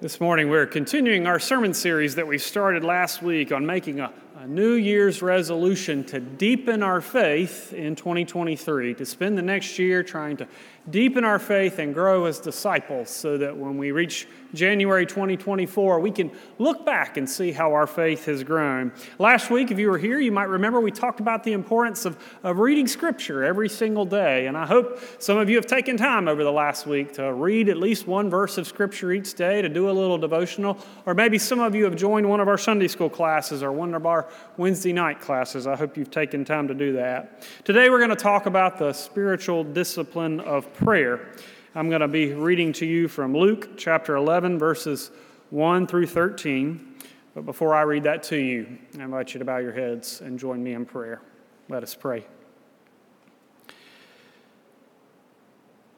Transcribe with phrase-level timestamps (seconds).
[0.00, 4.12] This morning, we're continuing our sermon series that we started last week on making a,
[4.36, 10.04] a, New Year's resolution to deepen our faith in 2023, to spend the next year
[10.04, 10.46] trying to
[10.90, 16.10] deepen our faith and grow as disciples so that when we reach January 2024, we
[16.10, 18.92] can look back and see how our faith has grown.
[19.18, 22.16] Last week, if you were here, you might remember we talked about the importance of,
[22.42, 24.46] of reading Scripture every single day.
[24.46, 27.68] And I hope some of you have taken time over the last week to read
[27.68, 30.78] at least one verse of Scripture each day, to do a little devotional.
[31.04, 33.94] Or maybe some of you have joined one of our Sunday school classes or one
[33.94, 35.66] of our Wednesday night classes.
[35.66, 37.42] I hope you've taken time to do that.
[37.64, 41.28] Today, we're going to talk about the spiritual discipline of prayer.
[41.74, 45.10] I'm going to be reading to you from Luke chapter 11, verses
[45.50, 46.94] 1 through 13.
[47.34, 50.38] But before I read that to you, I invite you to bow your heads and
[50.38, 51.20] join me in prayer.
[51.68, 52.26] Let us pray.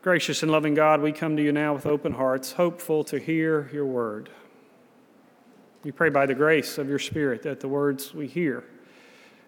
[0.01, 3.69] Gracious and loving God, we come to you now with open hearts, hopeful to hear
[3.75, 4.31] your word.
[5.85, 8.65] We pray by the grace of your Spirit that the words we hear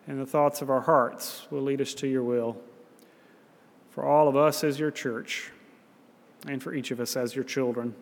[0.06, 2.58] and the thoughts of our hearts will lead us to your will.
[3.92, 5.50] For all of us as your church,
[6.46, 7.94] and for each of us as your children.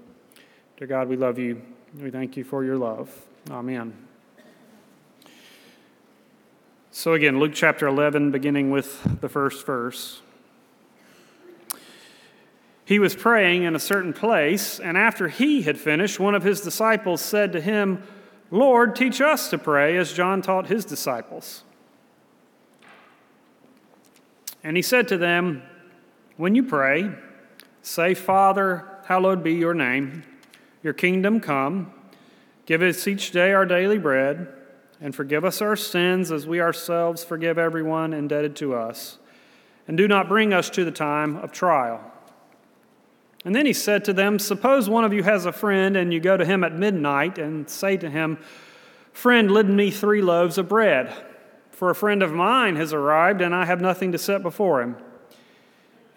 [0.77, 1.63] Dear God, we love you.
[2.01, 3.11] We thank you for your love.
[3.51, 3.93] Amen.
[6.93, 10.23] So, again, Luke chapter 11, beginning with the first verse.
[12.85, 16.61] He was praying in a certain place, and after he had finished, one of his
[16.61, 18.03] disciples said to him,
[18.51, 21.63] Lord, teach us to pray as John taught his disciples.
[24.63, 25.63] And he said to them,
[26.41, 27.11] When you pray,
[27.83, 30.23] Say, Father, hallowed be your name,
[30.83, 31.93] your kingdom come.
[32.65, 34.49] Give us each day our daily bread,
[35.03, 39.19] and forgive us our sins as we ourselves forgive everyone indebted to us.
[39.87, 42.11] And do not bring us to the time of trial.
[43.45, 46.21] And then he said to them, Suppose one of you has a friend, and you
[46.21, 48.39] go to him at midnight and say to him,
[49.13, 51.13] Friend, lend me three loaves of bread,
[51.71, 54.97] for a friend of mine has arrived, and I have nothing to set before him.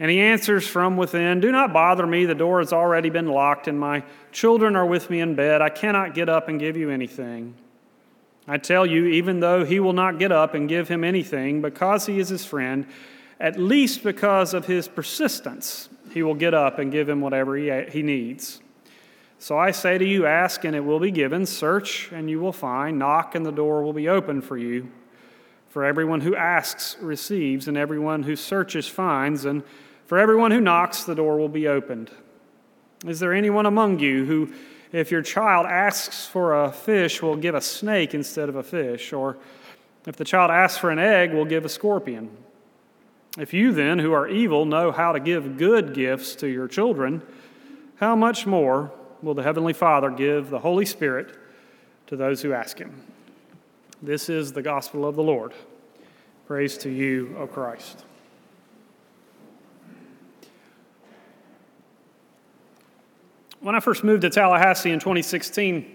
[0.03, 2.25] And he answers from within Do not bother me.
[2.25, 4.03] The door has already been locked, and my
[4.33, 5.61] children are with me in bed.
[5.61, 7.55] I cannot get up and give you anything.
[8.45, 12.05] I tell you, even though he will not get up and give him anything because
[12.05, 12.85] he is his friend,
[13.39, 17.71] at least because of his persistence, he will get up and give him whatever he,
[17.89, 18.59] he needs.
[19.39, 22.51] So I say to you, ask and it will be given, search and you will
[22.51, 24.91] find, knock and the door will be open for you.
[25.69, 29.63] For everyone who asks receives, and everyone who searches finds, and
[30.05, 32.11] for everyone who knocks, the door will be opened.
[33.05, 34.53] Is there anyone among you who,
[34.91, 39.11] if your child asks for a fish, will give a snake instead of a fish?
[39.11, 39.37] Or
[40.05, 42.29] if the child asks for an egg, will give a scorpion?
[43.37, 47.21] If you then, who are evil, know how to give good gifts to your children,
[47.95, 48.91] how much more
[49.21, 51.35] will the Heavenly Father give the Holy Spirit
[52.07, 53.01] to those who ask Him?
[54.01, 55.53] This is the gospel of the Lord.
[56.45, 58.03] Praise to you, O Christ.
[63.63, 65.85] When I first moved to Tallahassee in 2016,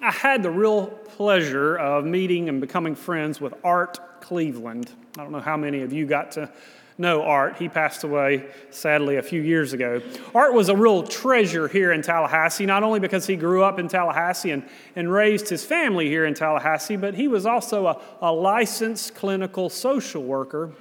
[0.00, 4.90] I had the real pleasure of meeting and becoming friends with Art Cleveland.
[5.18, 6.50] I don't know how many of you got to
[6.96, 7.58] know Art.
[7.58, 10.00] He passed away, sadly, a few years ago.
[10.34, 13.88] Art was a real treasure here in Tallahassee, not only because he grew up in
[13.88, 18.32] Tallahassee and, and raised his family here in Tallahassee, but he was also a, a
[18.32, 20.72] licensed clinical social worker,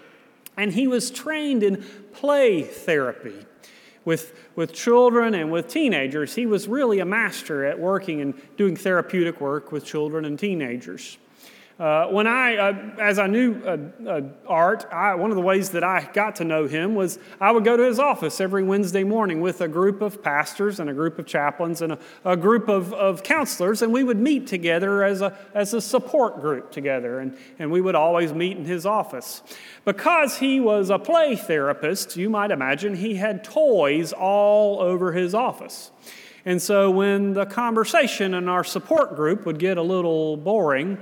[0.56, 1.84] and he was trained in
[2.14, 3.46] play therapy
[4.06, 6.36] with, with children and with teenagers.
[6.36, 11.18] He was really a master at working and doing therapeutic work with children and teenagers.
[11.78, 13.78] Uh, when I, uh, as I knew uh,
[14.10, 17.52] uh, Art, I, one of the ways that I got to know him was I
[17.52, 20.94] would go to his office every Wednesday morning with a group of pastors and a
[20.94, 25.04] group of chaplains and a, a group of, of counselors, and we would meet together
[25.04, 28.86] as a, as a support group together, and, and we would always meet in his
[28.86, 29.44] office.
[29.84, 35.36] Because he was a play therapist, you might imagine he had toys all over his
[35.36, 35.92] office.
[36.46, 41.00] And so when the conversation in our support group would get a little boring,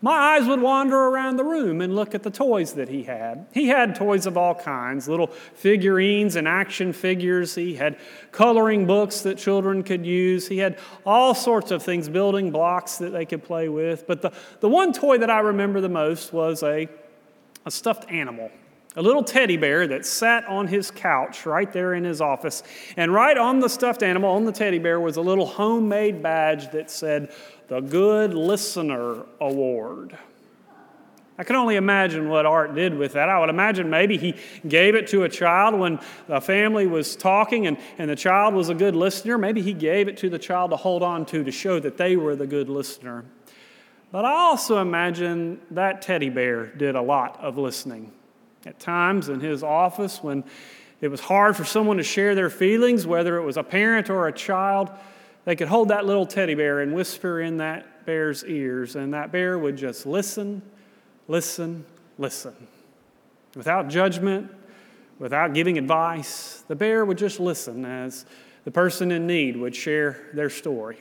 [0.00, 3.46] my eyes would wander around the room and look at the toys that he had.
[3.52, 7.54] He had toys of all kinds little figurines and action figures.
[7.54, 7.96] He had
[8.32, 10.48] coloring books that children could use.
[10.48, 14.06] He had all sorts of things, building blocks that they could play with.
[14.06, 16.88] But the, the one toy that I remember the most was a,
[17.64, 18.50] a stuffed animal
[18.96, 22.62] a little teddy bear that sat on his couch right there in his office.
[22.96, 26.70] And right on the stuffed animal, on the teddy bear, was a little homemade badge
[26.72, 27.32] that said,
[27.68, 30.16] the Good Listener Award.
[31.36, 33.28] I can only imagine what Art did with that.
[33.28, 34.36] I would imagine maybe he
[34.68, 35.98] gave it to a child when
[36.28, 39.36] the family was talking and, and the child was a good listener.
[39.36, 42.14] Maybe he gave it to the child to hold on to to show that they
[42.14, 43.24] were the good listener.
[44.12, 48.12] But I also imagine that teddy bear did a lot of listening.
[48.66, 50.44] At times in his office, when
[51.00, 54.26] it was hard for someone to share their feelings, whether it was a parent or
[54.26, 54.90] a child,
[55.44, 59.30] they could hold that little teddy bear and whisper in that bear's ears, and that
[59.32, 60.62] bear would just listen
[61.28, 61.84] listen,
[62.18, 62.54] listen.
[63.56, 64.50] Without judgment,
[65.18, 68.26] without giving advice, the bear would just listen as
[68.64, 70.98] the person in need would share their story.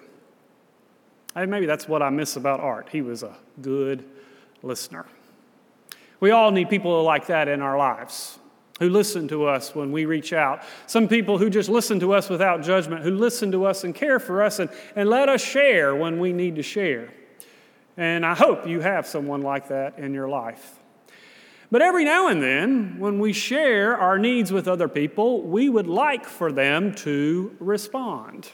[1.35, 2.89] And maybe that's what I miss about Art.
[2.91, 4.05] He was a good
[4.61, 5.05] listener.
[6.23, 8.39] We all need people like that in our lives
[8.79, 10.63] who listen to us when we reach out.
[10.87, 14.21] Some people who just listen to us without judgment, who listen to us and care
[14.21, 17.13] for us and, and let us share when we need to share.
[17.97, 20.79] And I hope you have someone like that in your life.
[21.69, 25.87] But every now and then, when we share our needs with other people, we would
[25.87, 28.49] like for them to respond.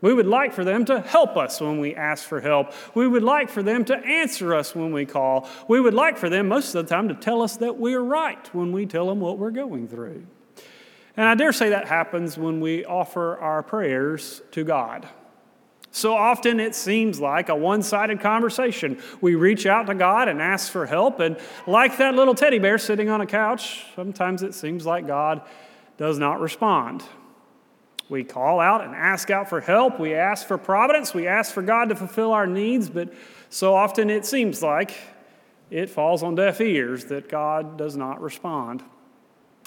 [0.00, 2.72] We would like for them to help us when we ask for help.
[2.94, 5.48] We would like for them to answer us when we call.
[5.68, 8.54] We would like for them, most of the time, to tell us that we're right
[8.54, 10.26] when we tell them what we're going through.
[11.16, 15.06] And I dare say that happens when we offer our prayers to God.
[15.92, 19.02] So often it seems like a one sided conversation.
[19.20, 21.36] We reach out to God and ask for help, and
[21.66, 25.42] like that little teddy bear sitting on a couch, sometimes it seems like God
[25.96, 27.02] does not respond.
[28.10, 30.00] We call out and ask out for help.
[30.00, 31.14] We ask for providence.
[31.14, 33.14] We ask for God to fulfill our needs, but
[33.50, 34.94] so often it seems like
[35.70, 38.82] it falls on deaf ears that God does not respond.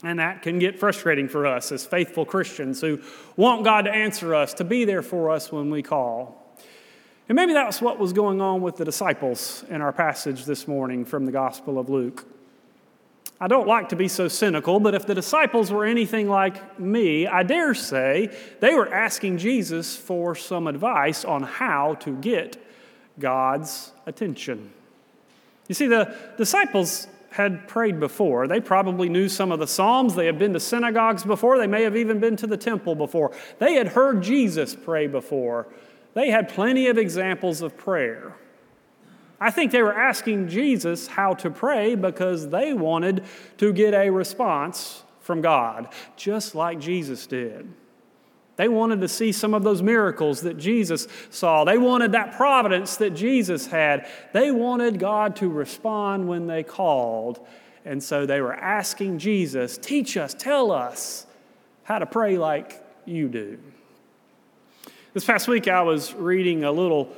[0.04, 3.00] And that can get frustrating for us as faithful Christians who
[3.38, 6.58] want God to answer us, to be there for us when we call.
[7.30, 11.06] And maybe that's what was going on with the disciples in our passage this morning
[11.06, 12.26] from the Gospel of Luke.
[13.44, 17.28] I don't like to be so cynical, but if the disciples were anything like me,
[17.28, 22.56] I dare say they were asking Jesus for some advice on how to get
[23.20, 24.72] God's attention.
[25.68, 28.48] You see, the disciples had prayed before.
[28.48, 30.16] They probably knew some of the Psalms.
[30.16, 31.58] They had been to synagogues before.
[31.58, 33.34] They may have even been to the temple before.
[33.60, 35.68] They had heard Jesus pray before.
[36.14, 38.38] They had plenty of examples of prayer.
[39.40, 43.24] I think they were asking Jesus how to pray because they wanted
[43.58, 47.72] to get a response from God, just like Jesus did.
[48.56, 51.64] They wanted to see some of those miracles that Jesus saw.
[51.64, 54.08] They wanted that providence that Jesus had.
[54.32, 57.46] They wanted God to respond when they called.
[57.84, 61.26] And so they were asking Jesus, teach us, tell us
[61.84, 63.60] how to pray like you do.
[65.14, 67.14] This past week, I was reading a little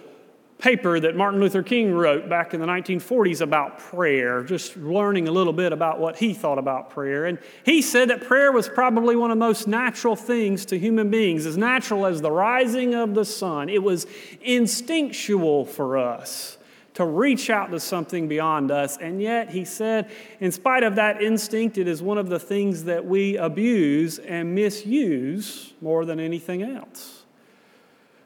[0.57, 5.31] paper that Martin Luther King wrote back in the 1940s about prayer, just learning a
[5.31, 7.25] little bit about what he thought about prayer.
[7.25, 11.10] And he said that prayer was probably one of the most natural things to human
[11.10, 13.69] beings, as natural as the rising of the sun.
[13.69, 14.07] It was
[14.42, 16.58] instinctual for us
[16.96, 18.98] to reach out to something beyond us.
[18.98, 20.10] And yet, he said,
[20.40, 24.56] in spite of that instinct, it is one of the things that we abuse and
[24.56, 27.14] misuse more than anything else.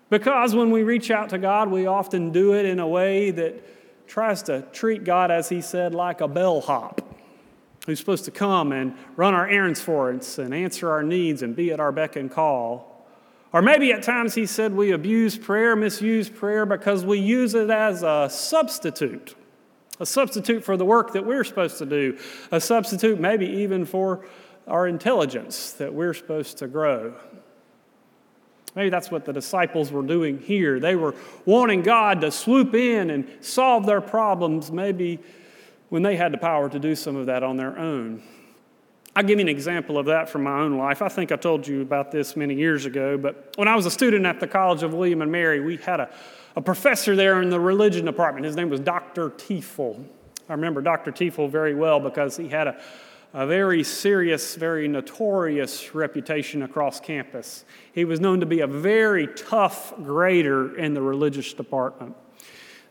[0.09, 4.07] Because when we reach out to God, we often do it in a way that
[4.07, 7.01] tries to treat God, as He said, like a bellhop
[7.85, 11.55] who's supposed to come and run our errands for us and answer our needs and
[11.55, 13.05] be at our beck and call.
[13.51, 17.69] Or maybe at times He said we abuse prayer, misuse prayer because we use it
[17.69, 19.35] as a substitute.
[19.99, 22.17] A substitute for the work that we're supposed to do.
[22.51, 24.25] A substitute, maybe even for
[24.67, 27.15] our intelligence that we're supposed to grow.
[28.75, 30.79] Maybe that's what the disciples were doing here.
[30.79, 35.19] They were wanting God to swoop in and solve their problems, maybe
[35.89, 38.21] when they had the power to do some of that on their own.
[39.15, 41.01] I'll give you an example of that from my own life.
[41.01, 43.91] I think I told you about this many years ago, but when I was a
[43.91, 46.09] student at the College of William and Mary, we had a,
[46.55, 48.45] a professor there in the religion department.
[48.45, 49.31] His name was Dr.
[49.31, 50.05] Tiefel.
[50.47, 51.11] I remember Dr.
[51.11, 52.79] Tiefel very well because he had a
[53.33, 57.63] a very serious, very notorious reputation across campus.
[57.93, 62.15] He was known to be a very tough grader in the religious department.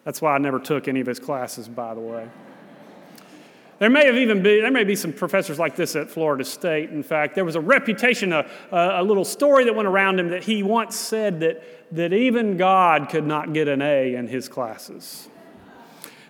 [0.04, 2.28] That's why I never took any of his classes, by the way.
[3.78, 6.90] There may have even been, there may be some professors like this at Florida State.
[6.90, 10.42] In fact, there was a reputation, a, a little story that went around him that
[10.42, 11.62] he once said that,
[11.95, 15.28] that even God could not get an A in his classes.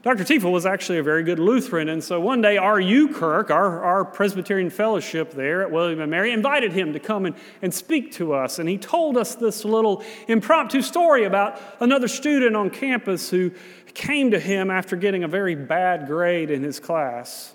[0.02, 0.22] Dr.
[0.22, 3.08] Tiefel was actually a very good Lutheran, and so one day R.U.
[3.14, 7.34] Kirk, our, our Presbyterian fellowship there at William and Mary, invited him to come and,
[7.62, 8.60] and speak to us.
[8.60, 13.50] And he told us this little impromptu story about another student on campus who
[13.92, 17.54] came to him after getting a very bad grade in his class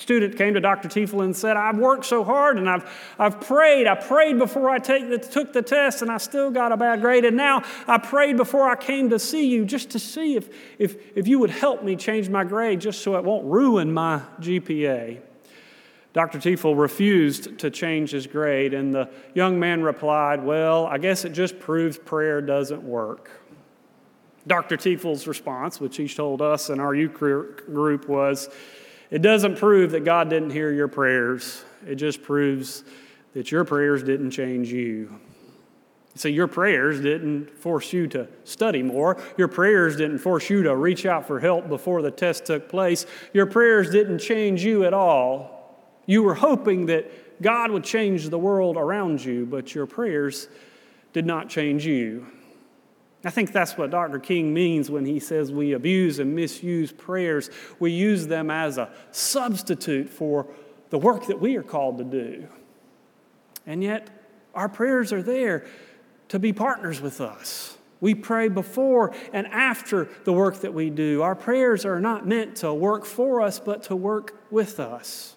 [0.00, 0.88] student came to Dr.
[0.88, 3.86] Tiefel and said, I've worked so hard and I've, I've prayed.
[3.86, 7.24] I prayed before I the, took the test and I still got a bad grade.
[7.24, 11.16] And now I prayed before I came to see you just to see if, if,
[11.16, 15.20] if you would help me change my grade just so it won't ruin my GPA.
[16.12, 16.38] Dr.
[16.38, 21.30] Tiefel refused to change his grade, and the young man replied, Well, I guess it
[21.30, 23.30] just proves prayer doesn't work.
[24.46, 24.76] Dr.
[24.76, 28.48] Tiefel's response, which he told us in our youth group, was,
[29.10, 32.84] it doesn't prove that God didn't hear your prayers, it just proves
[33.34, 35.20] that your prayers didn't change you.
[36.16, 39.16] So, your prayers didn't force you to study more.
[39.38, 43.06] Your prayers didn't force you to reach out for help before the test took place.
[43.32, 45.78] Your prayers didn't change you at all.
[46.06, 50.48] You were hoping that God would change the world around you, but your prayers
[51.12, 52.26] did not change you.
[53.22, 54.18] I think that's what Dr.
[54.18, 57.50] King means when he says we abuse and misuse prayers.
[57.78, 60.46] We use them as a substitute for
[60.88, 62.48] the work that we are called to do.
[63.66, 64.08] And yet,
[64.54, 65.66] our prayers are there
[66.28, 67.76] to be partners with us.
[68.00, 71.20] We pray before and after the work that we do.
[71.20, 75.36] Our prayers are not meant to work for us, but to work with us.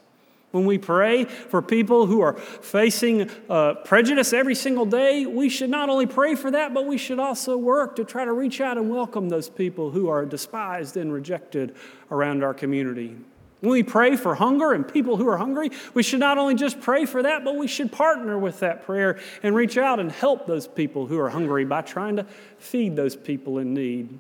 [0.54, 5.72] When we pray for people who are facing uh, prejudice every single day, we should
[5.72, 8.78] not only pray for that, but we should also work to try to reach out
[8.78, 11.76] and welcome those people who are despised and rejected
[12.12, 13.18] around our community.
[13.62, 16.80] When we pray for hunger and people who are hungry, we should not only just
[16.80, 20.46] pray for that, but we should partner with that prayer and reach out and help
[20.46, 22.28] those people who are hungry by trying to
[22.60, 24.20] feed those people in need.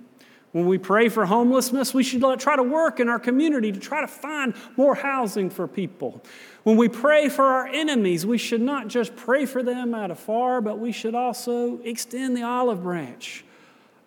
[0.53, 4.01] When we pray for homelessness, we should try to work in our community to try
[4.01, 6.23] to find more housing for people.
[6.61, 10.61] When we pray for our enemies, we should not just pray for them out afar,
[10.61, 13.43] but we should also extend the olive branch,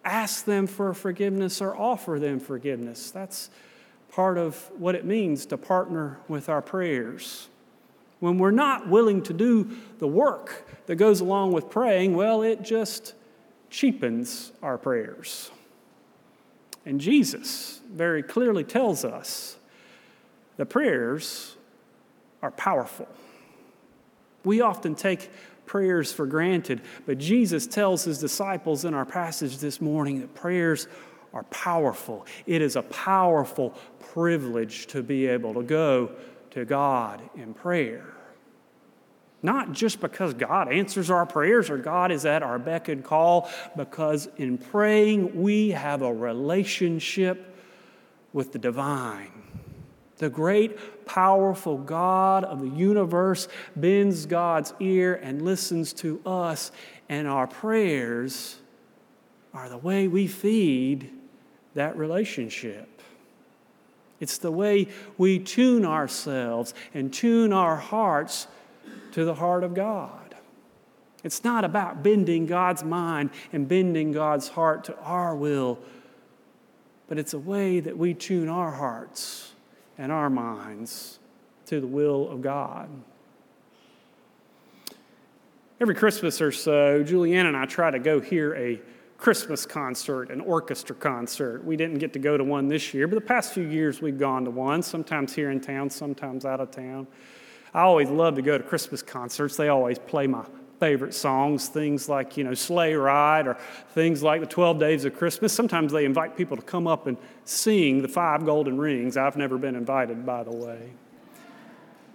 [0.04, 3.10] ask them for forgiveness, or offer them forgiveness.
[3.10, 3.50] That's
[4.08, 7.48] part of what it means to partner with our prayers.
[8.20, 12.62] When we're not willing to do the work that goes along with praying, well, it
[12.62, 13.14] just
[13.68, 15.50] cheapens our prayers.
[16.86, 19.56] And Jesus very clearly tells us
[20.56, 21.56] that prayers
[22.42, 23.08] are powerful.
[24.44, 25.30] We often take
[25.66, 30.86] prayers for granted, but Jesus tells his disciples in our passage this morning that prayers
[31.34, 32.24] are powerful.
[32.46, 33.74] It is a powerful
[34.12, 36.12] privilege to be able to go
[36.52, 38.06] to God in prayer.
[39.42, 43.50] Not just because God answers our prayers or God is at our beck and call,
[43.76, 47.54] because in praying we have a relationship
[48.32, 49.30] with the divine.
[50.18, 56.72] The great, powerful God of the universe bends God's ear and listens to us,
[57.08, 58.56] and our prayers
[59.52, 61.10] are the way we feed
[61.74, 62.88] that relationship.
[64.18, 64.88] It's the way
[65.18, 68.46] we tune ourselves and tune our hearts
[69.16, 70.35] to the heart of God.
[71.25, 75.78] It's not about bending God's mind and bending God's heart to our will,
[77.08, 79.54] but it's a way that we tune our hearts
[79.96, 81.18] and our minds
[81.64, 82.90] to the will of God.
[85.80, 88.78] Every Christmas or so, Julianne and I try to go hear a
[89.16, 91.64] Christmas concert, an orchestra concert.
[91.64, 94.18] We didn't get to go to one this year, but the past few years we've
[94.18, 97.06] gone to one, sometimes here in town, sometimes out of town.
[97.75, 99.56] I always love to go to Christmas concerts.
[99.56, 100.44] They always play my
[100.80, 103.56] favorite songs, things like, you know, Sleigh Ride or
[103.94, 105.52] things like the 12 Days of Christmas.
[105.52, 109.16] Sometimes they invite people to come up and sing the five golden rings.
[109.16, 110.92] I've never been invited, by the way.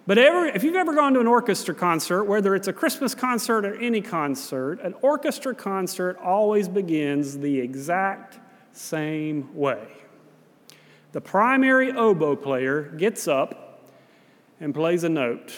[0.08, 3.66] But ever, if you've ever gone to an orchestra concert, whether it's a Christmas concert
[3.66, 8.40] or any concert, an orchestra concert always begins the exact
[8.72, 9.88] same way.
[11.12, 13.71] The primary oboe player gets up
[14.62, 15.52] and plays a note,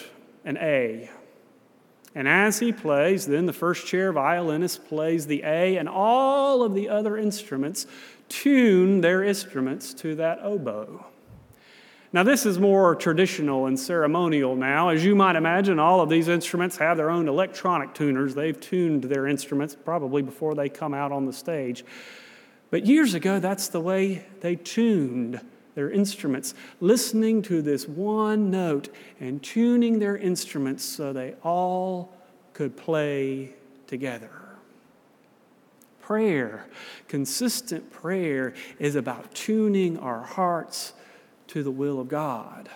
[0.44, 1.10] an A.
[2.14, 6.74] And as he plays, then the first chair violinist plays the A, and all of
[6.74, 7.86] the other instruments
[8.28, 11.04] tune their instruments to that oboe.
[12.14, 14.88] Now, this is more traditional and ceremonial now.
[14.88, 18.34] As you might imagine, all of these instruments have their own electronic tuners.
[18.34, 21.84] They've tuned their instruments probably before they come out on the stage.
[22.70, 25.40] But years ago, that's the way they tuned
[25.74, 28.88] their instruments, listening to this one note
[29.20, 32.12] and tuning their instruments so they all
[32.52, 33.50] could play
[33.86, 34.30] together.
[36.00, 36.66] Prayer,
[37.08, 40.92] consistent prayer, is about tuning our hearts
[41.48, 42.68] to the will of God.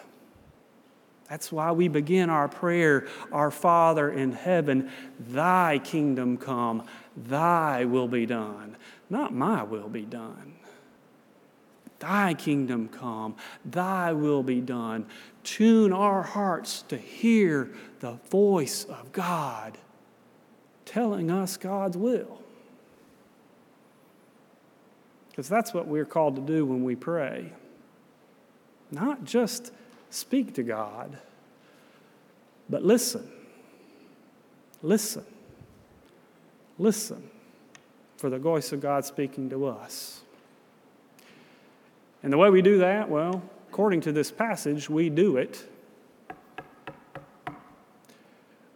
[1.29, 4.91] That's why we begin our prayer, Our Father in heaven,
[5.21, 6.85] thy kingdom come,
[7.17, 8.77] thy will be done.
[9.11, 10.58] Not my will be done.
[11.99, 15.07] Thy kingdom come, thy will be done.
[15.43, 19.79] Tune our hearts to hear the voice of God
[20.85, 22.41] telling us God's will.
[25.31, 27.53] Because that's what we're called to do when we pray.
[28.91, 29.73] Not just
[30.11, 31.19] speak to God,
[32.69, 33.31] but listen.
[34.83, 35.25] Listen.
[36.79, 37.31] Listen
[38.17, 40.23] for the voice of God speaking to us.
[42.23, 45.69] And the way we do that, well, according to this passage, we do it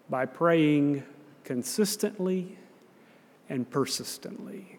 [0.09, 1.03] by praying
[1.45, 2.59] consistently
[3.49, 4.79] and persistently,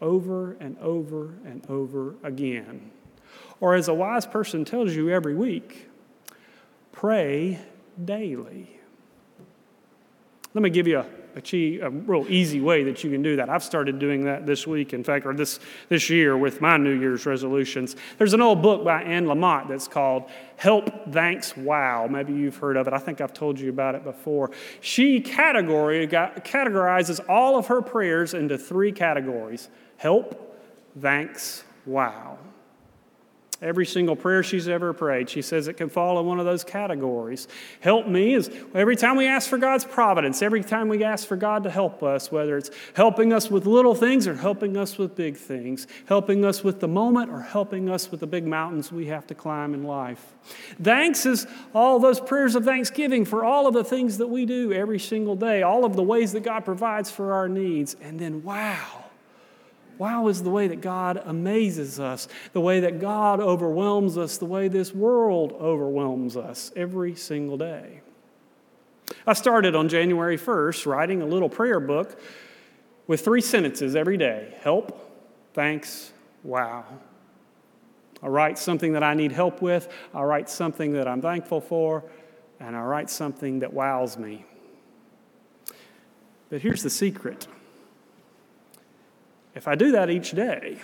[0.00, 2.90] over and over and over again.
[3.60, 5.88] Or, as a wise person tells you every week,
[6.92, 7.58] pray
[8.04, 8.78] daily.
[10.54, 11.06] Let me give you a
[11.80, 13.48] a real easy way that you can do that.
[13.48, 16.98] I've started doing that this week, in fact, or this, this year with my New
[16.98, 17.96] Year's resolutions.
[18.18, 22.08] There's an old book by Anne Lamott that's called Help, Thanks, Wow.
[22.08, 22.92] Maybe you've heard of it.
[22.92, 24.50] I think I've told you about it before.
[24.80, 29.68] She category, categorizes all of her prayers into three categories
[29.98, 30.56] help,
[31.00, 32.38] thanks, wow.
[33.60, 36.62] Every single prayer she's ever prayed, she says it can fall in one of those
[36.62, 37.48] categories.
[37.80, 41.34] Help me is every time we ask for God's providence, every time we ask for
[41.34, 45.16] God to help us, whether it's helping us with little things or helping us with
[45.16, 49.06] big things, helping us with the moment or helping us with the big mountains we
[49.06, 50.34] have to climb in life.
[50.80, 54.72] Thanks is all those prayers of thanksgiving for all of the things that we do
[54.72, 57.96] every single day, all of the ways that God provides for our needs.
[58.00, 59.07] And then, wow
[59.98, 64.46] Wow is the way that God amazes us, the way that God overwhelms us, the
[64.46, 68.00] way this world overwhelms us every single day.
[69.26, 72.20] I started on January 1st writing a little prayer book
[73.06, 74.98] with three sentences every day help,
[75.52, 76.12] thanks,
[76.44, 76.84] wow.
[78.22, 82.04] I write something that I need help with, I write something that I'm thankful for,
[82.60, 84.44] and I write something that wows me.
[86.50, 87.48] But here's the secret
[89.58, 90.78] if I do that each day,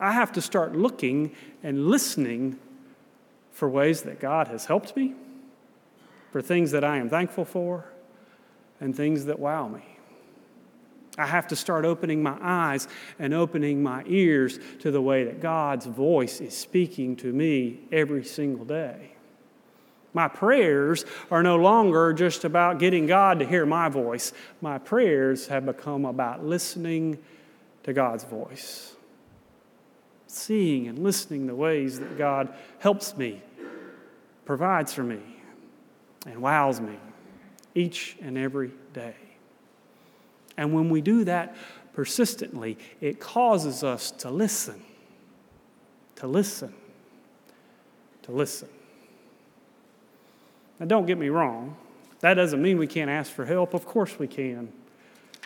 [0.00, 2.58] I have to start looking and listening
[3.52, 5.14] for ways that God has helped me,
[6.32, 7.84] for things that I am thankful for,
[8.80, 9.84] and things that wow me.
[11.18, 15.40] I have to start opening my eyes and opening my ears to the way that
[15.40, 19.16] God's voice is speaking to me every single day.
[20.14, 24.32] My prayers are no longer just about getting God to hear my voice.
[24.62, 27.18] My prayers have become about listening
[27.84, 28.94] to God's voice.
[30.26, 33.42] Seeing and listening the ways that God helps me,
[34.44, 35.20] provides for me,
[36.26, 36.96] and wows me
[37.74, 39.14] each and every day.
[40.56, 41.56] And when we do that
[41.94, 44.82] persistently, it causes us to listen,
[46.16, 46.74] to listen,
[48.22, 48.68] to listen.
[50.78, 51.76] Now, don't get me wrong.
[52.20, 53.74] That doesn't mean we can't ask for help.
[53.74, 54.72] Of course we can.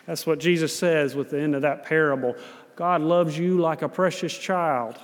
[0.07, 2.37] That's what Jesus says with the end of that parable.
[2.77, 4.99] God loves you like a precious child.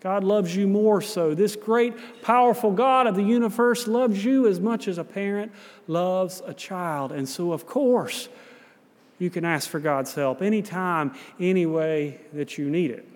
[0.00, 1.34] God loves you more so.
[1.34, 5.52] This great, powerful God of the universe loves you as much as a parent
[5.88, 7.12] loves a child.
[7.12, 8.28] And so, of course,
[9.18, 13.08] you can ask for God's help anytime, any way that you need it.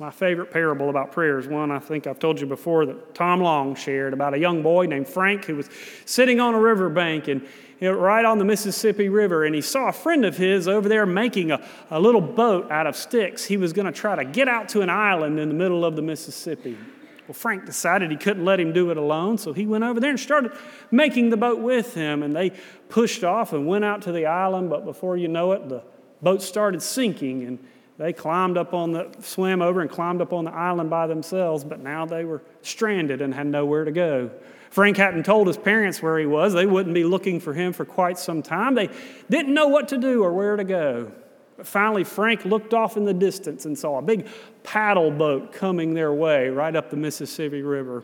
[0.00, 3.40] My favorite parable about prayer is one I think I've told you before that Tom
[3.40, 5.68] Long shared about a young boy named Frank who was
[6.04, 7.42] sitting on a riverbank and
[7.80, 10.88] you know, right on the Mississippi River, and he saw a friend of his over
[10.88, 13.44] there making a, a little boat out of sticks.
[13.44, 15.94] He was going to try to get out to an island in the middle of
[15.94, 16.76] the Mississippi.
[17.28, 20.10] Well, Frank decided he couldn't let him do it alone, so he went over there
[20.10, 20.52] and started
[20.90, 22.22] making the boat with him.
[22.22, 22.50] And they
[22.88, 25.82] pushed off and went out to the island, but before you know it, the
[26.20, 27.44] boat started sinking.
[27.44, 27.58] And
[27.96, 31.62] they climbed up on the, swam over and climbed up on the island by themselves,
[31.62, 34.30] but now they were stranded and had nowhere to go.
[34.70, 36.52] Frank hadn't told his parents where he was.
[36.52, 38.74] They wouldn't be looking for him for quite some time.
[38.74, 38.88] They
[39.30, 41.12] didn't know what to do or where to go.
[41.56, 44.26] But finally, Frank looked off in the distance and saw a big
[44.64, 48.02] paddle boat coming their way right up the Mississippi River.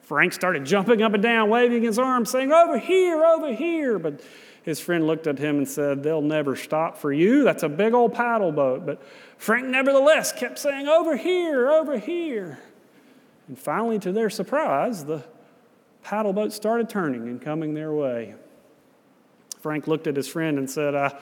[0.00, 4.00] Frank started jumping up and down, waving his arms, saying, Over here, over here.
[4.00, 4.20] But
[4.68, 7.42] his friend looked at him and said, They'll never stop for you.
[7.42, 8.84] That's a big old paddle boat.
[8.84, 9.02] But
[9.38, 12.58] Frank nevertheless kept saying, Over here, over here.
[13.46, 15.24] And finally, to their surprise, the
[16.02, 18.34] paddle boat started turning and coming their way.
[19.60, 21.18] Frank looked at his friend and said, I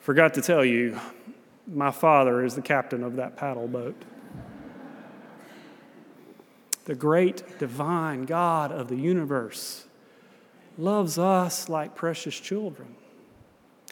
[0.00, 1.00] Forgot to tell you,
[1.66, 3.96] my father is the captain of that paddle boat.
[6.84, 9.85] The great divine God of the universe
[10.78, 12.94] loves us like precious children.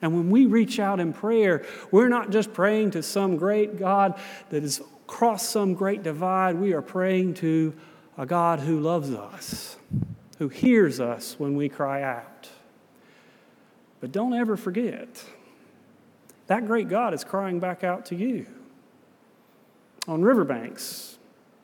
[0.02, 4.18] And when we reach out in prayer, we're not just praying to some great God
[4.50, 6.56] that has crossed some great divide.
[6.56, 7.74] We are praying to
[8.18, 9.76] a God who loves us,
[10.38, 12.48] who hears us when we cry out.
[14.00, 15.24] But don't ever forget,
[16.48, 18.46] that great God is crying back out to you
[20.06, 21.16] on riverbanks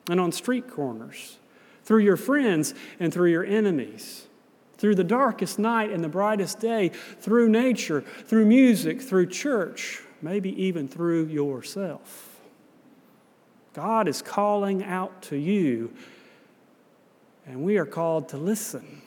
[0.09, 1.37] and on street corners,
[1.83, 4.25] through your friends and through your enemies
[4.81, 10.59] through the darkest night and the brightest day, through nature, through music, through church, maybe
[10.59, 12.39] even through yourself.
[13.73, 15.93] God is calling out to you,
[17.45, 19.03] and we are called to listen,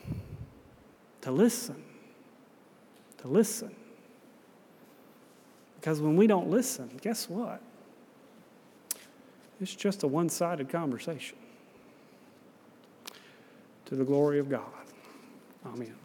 [1.19, 1.83] to listen,
[3.17, 3.75] to listen.
[5.75, 7.61] Because when we don't listen, guess what?
[9.59, 11.37] It's just a one sided conversation
[13.87, 14.84] to the glory of God.
[15.65, 16.04] Oh, Amen.